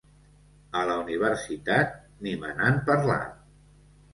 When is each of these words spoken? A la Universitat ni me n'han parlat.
A 0.79 0.81
la 0.91 0.95
Universitat 1.01 1.93
ni 2.25 2.35
me 2.45 2.57
n'han 2.57 2.81
parlat. 2.89 3.33